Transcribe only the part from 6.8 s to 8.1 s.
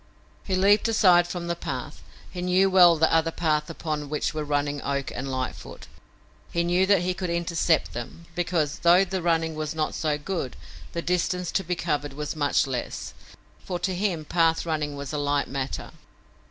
that he could intercept